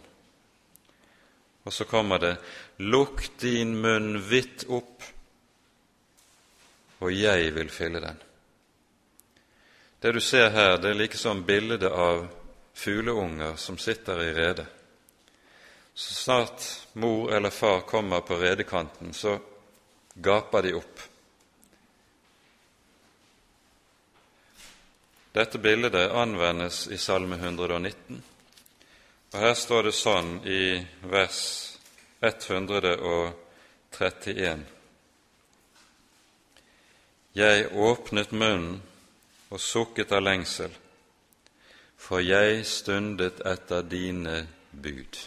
[1.63, 2.37] Og så kommer det:"
[2.77, 5.03] Lukk din munn vidt opp,
[6.99, 8.17] og jeg vil fylle den.
[9.99, 12.27] Det du ser her, det er likesom bildet av
[12.73, 14.67] fugleunger som sitter i redet.
[15.93, 19.39] Så snart mor eller far kommer på redekanten, så
[20.13, 21.01] gaper de opp.
[25.35, 28.23] Dette bildet anvendes i Salme 119,
[29.33, 31.39] og her står det sånn i vers
[32.23, 34.63] 131.
[37.35, 38.79] Jeg åpnet munnen
[39.51, 40.71] og sukket av lengsel,
[41.99, 45.19] for jeg stundet etter dine bud.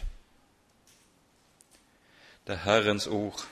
[2.48, 3.44] Det er Herrens ord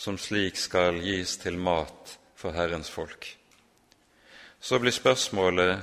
[0.00, 3.36] som slik skal gis til mat for Herrens folk.
[4.60, 5.80] Så blir spørsmålet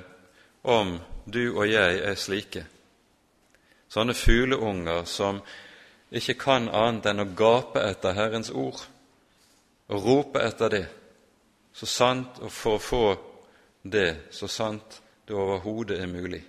[0.64, 2.66] om du og jeg er slike,
[3.90, 5.42] sånne fugleunger som
[6.12, 8.84] ikke kan annet enn å gape etter Herrens ord
[9.88, 10.86] og rope etter det,
[11.74, 13.04] så sant og for å få
[13.84, 16.42] det så sant det overhodet er mulig,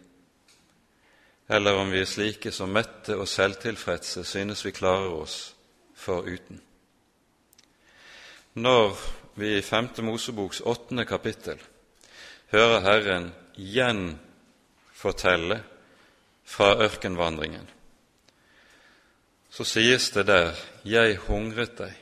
[1.48, 5.38] eller om vi er slike som mette og selvtilfredse synes vi klarer oss
[5.98, 6.60] foruten.
[8.58, 8.94] Når
[9.38, 11.60] vi i Femte Moseboks åttende kapittel
[12.52, 15.62] hører Herren gjenfortelle
[16.48, 17.66] fra ørkenvandringen,
[19.50, 21.96] så sies det der 'Jeg hungret deg',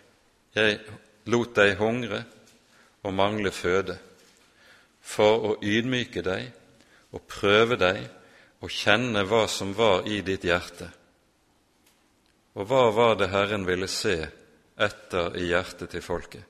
[0.55, 0.80] 'Jeg
[1.26, 2.24] lot deg hungre
[3.03, 3.99] og mangle føde',
[5.01, 6.53] for å ydmyke deg
[7.12, 8.09] og prøve deg
[8.61, 10.90] og kjenne hva som var i ditt hjerte.
[12.55, 14.28] Og hva var det Herren ville se
[14.76, 16.42] etter i hjertet til folket?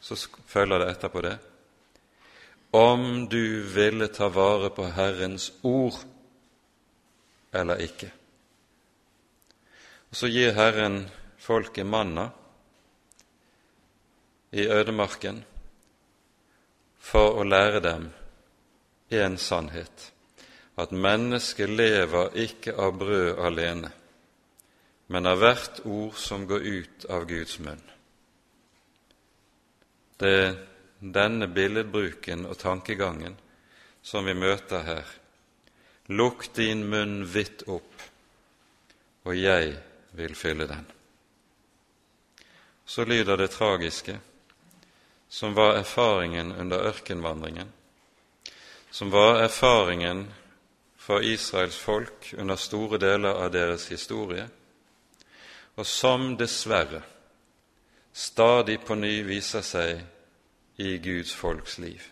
[0.00, 1.51] Så følger det etterpå det
[2.72, 5.98] om du ville ta vare på Herrens ord
[7.52, 8.08] eller ikke.
[10.10, 12.30] Og Så gir Herren folket manna
[14.52, 15.44] i ødemarken
[16.96, 18.08] for å lære dem
[19.12, 20.12] én sannhet,
[20.76, 23.92] at mennesket lever ikke av brød alene,
[25.12, 27.82] men av hvert ord som går ut av Guds munn.
[30.20, 30.71] Det
[31.02, 33.34] denne billedbruken og tankegangen
[34.02, 35.06] som vi møter her.
[36.14, 38.02] Lukk din munn vidt opp,
[39.26, 39.74] og jeg
[40.18, 40.86] vil fylle den.
[42.86, 44.18] Så lyder det tragiske,
[45.28, 47.72] som var erfaringen under ørkenvandringen,
[48.90, 50.26] som var erfaringen
[50.96, 54.44] for Israels folk under store deler av deres historie,
[55.74, 57.02] og som dessverre
[58.12, 60.02] stadig på ny viser seg
[60.82, 62.02] i Guds folks liv.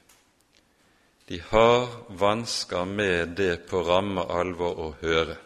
[1.26, 5.36] De har vansker med det på ramme alvor å høre.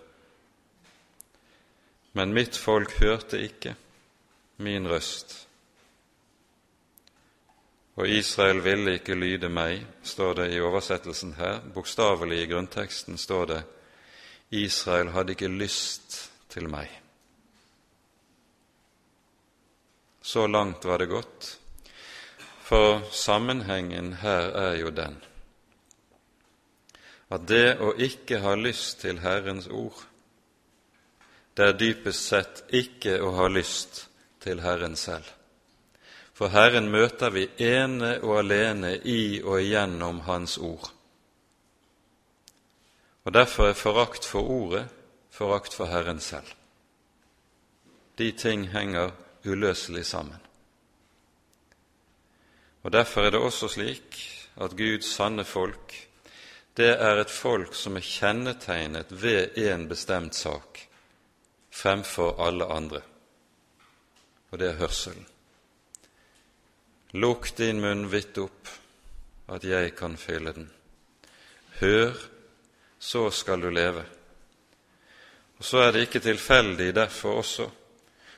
[2.16, 3.74] Men mitt folk hørte ikke
[4.64, 5.34] min røst.
[7.96, 11.60] Og Israel ville ikke lyde meg, står det i oversettelsen her.
[11.74, 13.60] Bokstavelig i grunnteksten står det
[14.54, 16.16] Israel hadde ikke lyst
[16.50, 16.90] til meg.
[20.24, 21.58] Så langt var det gått,
[22.64, 25.20] for sammenhengen her er jo den
[27.34, 29.96] at det å ikke ha lyst til Herrens ord,
[31.56, 34.04] det er dypest sett ikke å ha lyst
[34.44, 35.26] til Herren selv.
[36.34, 40.88] For Herren møter vi ene og alene i og igjennom Hans ord.
[43.24, 44.84] Og Derfor er forakt for Ordet
[45.34, 46.46] forakt for Herren selv.
[48.18, 49.10] De ting henger
[49.44, 50.38] uløselig sammen.
[52.84, 54.18] Og Derfor er det også slik
[54.60, 55.94] at Guds sanne folk,
[56.76, 60.80] det er et folk som er kjennetegnet ved en bestemt sak
[61.74, 63.00] fremfor alle andre,
[64.50, 65.26] og det er hørselen.
[67.14, 68.68] Lukk din munn vidt opp,
[69.54, 70.70] at jeg kan fylle den.
[71.78, 72.14] Hør,
[72.98, 74.04] så skal du leve.
[75.58, 77.68] Og Så er det ikke tilfeldig derfor også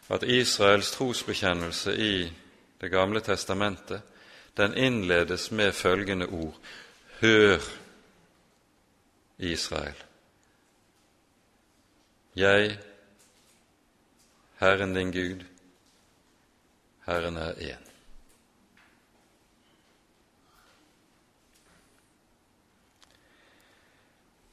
[0.09, 2.32] at Israels trosbekjennelse i
[2.80, 4.03] Det gamle testamentet
[4.57, 6.61] den innledes med følgende ord
[7.20, 7.59] Hør,
[9.38, 10.04] Israel.
[12.36, 12.78] Jeg,
[14.61, 15.44] Herren din Gud,
[17.07, 17.82] Herren er én.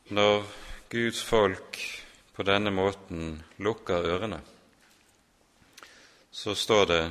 [0.10, 0.46] Når
[0.90, 1.80] Guds folk
[2.34, 4.42] på denne måten lukker ørene,
[6.32, 7.04] så står det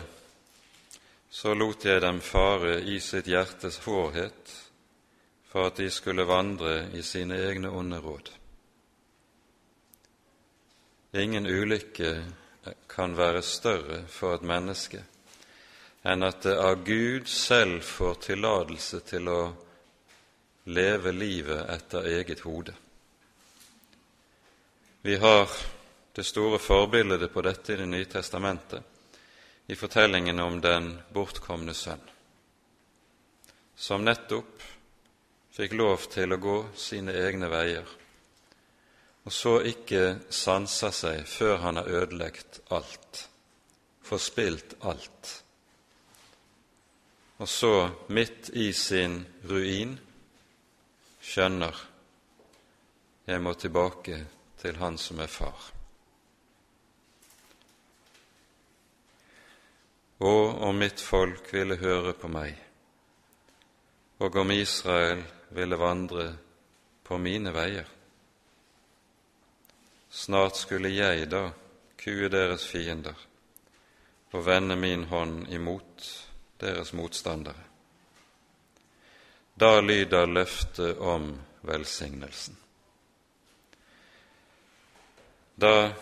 [1.33, 4.51] så lot jeg dem fare i sitt hjertes hårhet,
[5.49, 8.29] for at de skulle vandre i sine egne onde råd.
[11.17, 12.13] Ingen ulykke
[12.89, 15.01] kan være større for et menneske
[16.09, 19.43] enn at det av Gud selv får tillatelse til å
[20.75, 22.75] leve livet etter eget hode.
[25.03, 25.51] Vi har
[26.13, 28.83] det store forbildet på dette i Det nye testamentet,
[29.67, 32.03] i fortellingen om den bortkomne sønn,
[33.77, 34.65] som nettopp
[35.53, 37.87] fikk lov til å gå sine egne veier,
[39.23, 43.27] og så ikke sansa seg før han har ødelagt alt,
[44.03, 45.39] forspilt alt
[47.43, 49.17] og så, midt i sin
[49.51, 49.97] ruin,
[51.19, 51.81] skjønner
[53.27, 54.19] jeg må tilbake
[54.63, 55.59] til Han som er far.
[60.23, 62.55] Og om mitt folk ville høre på meg,
[64.23, 66.29] og om Israel ville vandre
[67.03, 67.89] på mine veier,
[70.13, 71.49] snart skulle jeg da
[71.99, 73.19] kue deres fiender
[74.33, 76.07] og vende min hånd imot
[76.61, 77.65] deres motstandere.
[79.55, 81.35] Da lyder løftet om
[81.67, 82.57] velsignelsen.
[85.55, 85.93] Da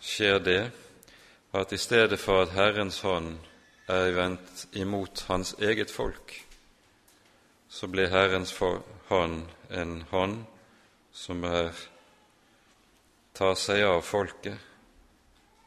[0.00, 0.62] skjer det
[1.54, 3.36] at i stedet for at Herrens hånd
[3.88, 6.34] er vendt imot hans eget folk,
[7.68, 8.52] så blir Herrens
[9.08, 10.42] hånd en hånd
[11.12, 11.72] som er,
[13.34, 14.58] tar seg av folket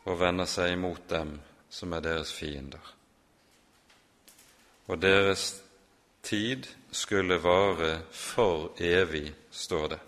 [0.06, 1.36] og vender seg imot dem
[1.70, 2.82] som er deres fiender.
[4.90, 5.62] Og deres
[6.26, 10.00] tid skulle vare for evig, står det.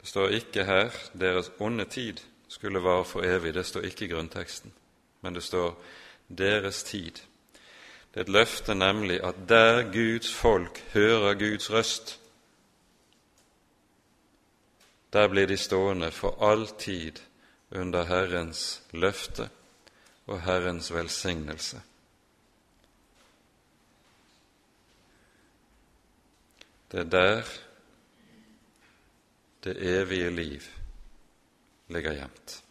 [0.00, 4.08] Det står ikke her 'deres onde tid skulle vare for evig', det står ikke i
[4.08, 4.72] grunnteksten,
[5.20, 5.78] men det står
[6.30, 7.22] 'deres tid'.
[8.14, 12.20] Det er et løfte nemlig at der Guds folk hører Guds røst,
[15.12, 17.12] der blir de stående for all tid
[17.70, 19.50] under Herrens løfte
[20.26, 21.82] og Herrens velsignelse.
[26.92, 27.42] Det er der
[29.64, 30.60] det evige liv
[31.88, 32.63] ligger gjemt.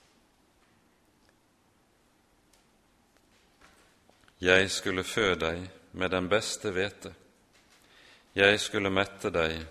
[4.43, 5.61] Jeg skulle fø deg
[5.95, 7.13] med den beste hvete,
[8.35, 9.61] jeg skulle mette deg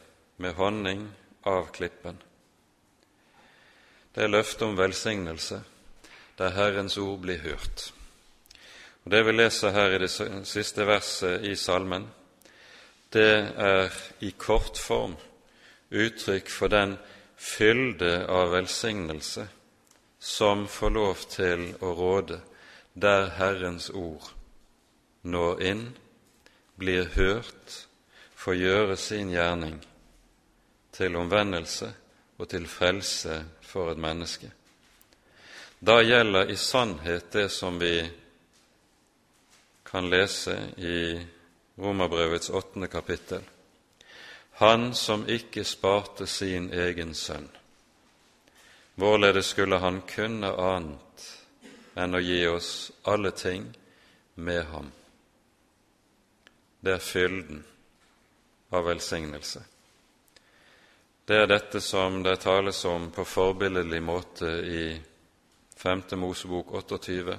[0.41, 1.03] med honning
[1.45, 2.17] av klippen.
[4.15, 5.61] Det er løftet om velsignelse,
[6.41, 7.93] der Herrens ord blir hørt.
[9.05, 10.11] Og Det vi leser her i det
[10.49, 12.09] siste verset i salmen,
[13.13, 13.93] det er
[14.25, 15.19] i kort form
[15.91, 16.97] uttrykk for den
[17.37, 19.51] fylde av velsignelse
[20.19, 22.41] som får lov til å råde
[22.95, 24.33] der Herrens ord
[25.23, 25.85] når inn,
[26.75, 27.87] blir hørt,
[28.35, 29.79] får gjøre sin gjerning
[30.93, 31.93] til omvendelse
[32.39, 34.51] og til frelse for et menneske.
[35.83, 37.97] Da gjelder i sannhet det som vi
[39.87, 41.21] kan lese i
[41.79, 43.43] Romerbrevets åttende kapittel.
[44.53, 47.49] Han som ikke sparte sin egen sønn.
[48.95, 51.29] Hvorledes skulle han kunne annet
[51.97, 53.71] enn å gi oss alle ting
[54.35, 54.91] med ham?
[56.83, 57.61] Det er fylden
[58.75, 59.63] av velsignelse.
[61.25, 64.87] Det er dette som det tales om på forbilledlig måte i
[65.79, 66.03] 5.
[66.19, 67.39] Mosebok 28.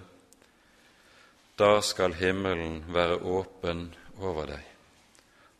[1.59, 3.89] Da skal himmelen være åpen
[4.23, 4.63] over deg,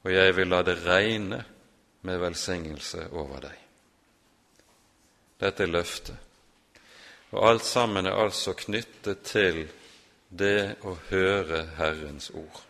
[0.07, 1.43] og jeg vil la det regne
[2.07, 3.61] med velsignelse over deg.
[5.43, 6.15] Dette er løftet.
[7.33, 9.65] Og alt sammen er altså knyttet til
[10.29, 12.61] det å høre Herrens ord.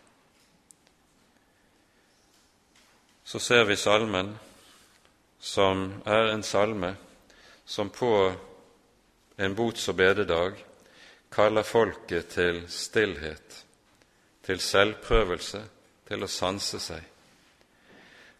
[3.24, 4.38] Så ser vi salmen,
[5.40, 6.94] som er en salme
[7.64, 8.32] som på
[9.36, 10.60] en bots- og bededag
[11.32, 13.64] kaller folket til stillhet,
[14.44, 15.62] til selvprøvelse
[16.08, 17.00] til å sanse seg,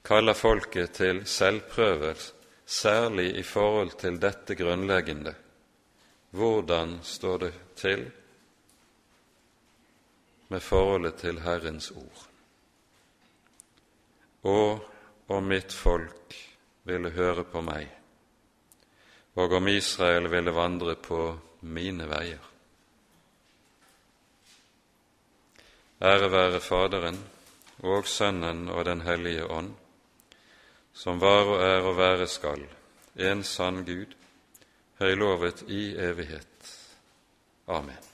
[0.04, 2.32] kaller folket til selvprøvelse,
[2.66, 5.34] særlig i forhold til dette grunnleggende
[6.34, 8.10] hvordan står det til
[10.48, 12.33] med forholdet til Herrens ord?
[14.44, 14.80] Og
[15.32, 16.36] om mitt folk
[16.84, 17.88] ville høre på meg,
[19.40, 21.20] og om Israel ville vandre på
[21.64, 22.50] mine veier.
[26.04, 27.18] Ære være Faderen
[27.82, 29.72] og Sønnen og Den hellige ånd,
[30.92, 32.66] som var og er og være skal,
[33.16, 34.12] en sann Gud,
[35.00, 36.74] høylovet i evighet.
[37.66, 38.13] Amen.